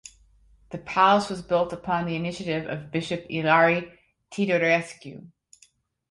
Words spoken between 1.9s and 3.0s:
the initiative of